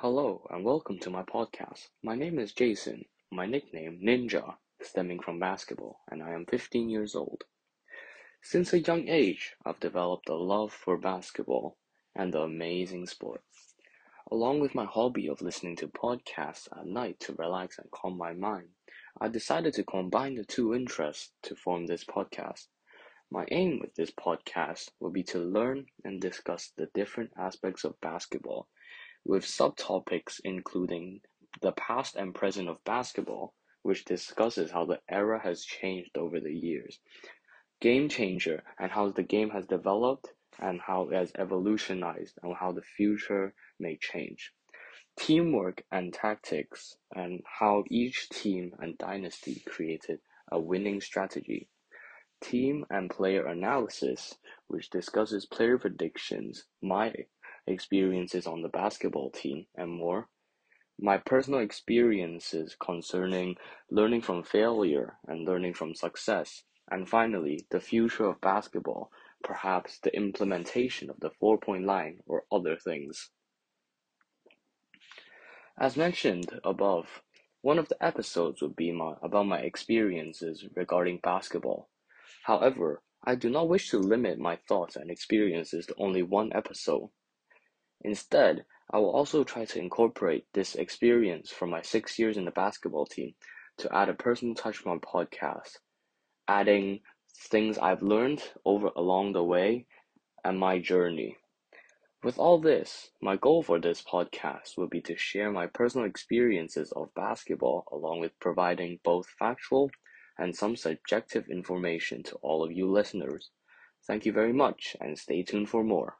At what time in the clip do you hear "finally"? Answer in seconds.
67.08-67.66